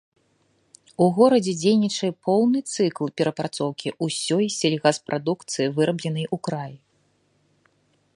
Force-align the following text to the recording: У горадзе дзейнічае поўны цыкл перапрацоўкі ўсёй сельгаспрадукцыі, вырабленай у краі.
У 1.05 1.07
горадзе 1.17 1.53
дзейнічае 1.63 2.09
поўны 2.29 2.59
цыкл 2.75 3.05
перапрацоўкі 3.21 3.89
ўсёй 4.07 4.45
сельгаспрадукцыі, 4.59 5.71
вырабленай 5.77 6.25
у 6.39 6.41
краі. 6.49 6.75